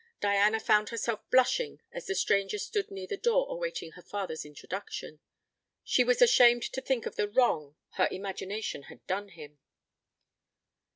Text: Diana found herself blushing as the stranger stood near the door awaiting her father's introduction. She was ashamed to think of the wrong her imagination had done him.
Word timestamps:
Diana 0.19 0.59
found 0.59 0.89
herself 0.89 1.19
blushing 1.29 1.79
as 1.91 2.07
the 2.07 2.15
stranger 2.15 2.57
stood 2.57 2.89
near 2.89 3.05
the 3.05 3.17
door 3.17 3.45
awaiting 3.51 3.91
her 3.91 4.01
father's 4.01 4.43
introduction. 4.43 5.19
She 5.83 6.03
was 6.03 6.23
ashamed 6.23 6.63
to 6.63 6.81
think 6.81 7.05
of 7.05 7.17
the 7.17 7.29
wrong 7.29 7.75
her 7.97 8.07
imagination 8.09 8.81
had 8.89 9.05
done 9.05 9.29
him. 9.29 9.59